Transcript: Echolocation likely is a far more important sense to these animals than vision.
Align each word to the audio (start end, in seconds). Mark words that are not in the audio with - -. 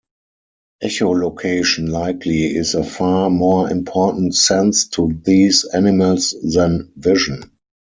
Echolocation 0.83 1.89
likely 1.91 2.55
is 2.55 2.73
a 2.73 2.83
far 2.83 3.29
more 3.29 3.69
important 3.69 4.33
sense 4.35 4.87
to 4.87 5.13
these 5.25 5.63
animals 5.63 6.33
than 6.41 6.91
vision. 6.95 7.51